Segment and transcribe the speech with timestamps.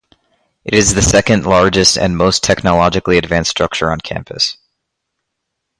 [0.65, 4.57] It is the second largest and most technologically advanced structure on campus.